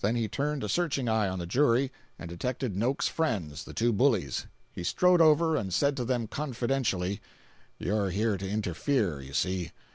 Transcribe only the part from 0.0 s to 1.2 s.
Then he turned a searching